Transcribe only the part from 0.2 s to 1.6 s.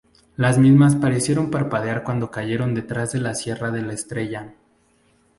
Las mismas parecieron